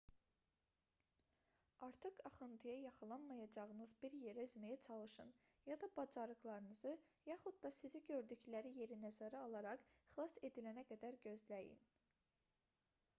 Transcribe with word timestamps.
artıq 1.87 2.21
axıntıya 2.29 2.77
yaxalanmayacağınız 2.85 3.93
bir 4.05 4.15
yerə 4.21 4.45
üzməyə 4.49 4.79
çalışın 4.87 5.29
ya 5.71 5.77
da 5.85 5.91
bacarıqlarınızı 5.99 6.95
yaxud 7.31 7.61
da 7.67 7.73
sizi 7.83 8.03
gördükləri 8.09 8.75
yeri 8.81 8.99
nəzərə 9.05 9.45
alaraq 9.51 9.87
xilas 10.09 10.37
edilənə 10.51 10.89
qədər 10.93 11.23
gözləyin 11.31 11.89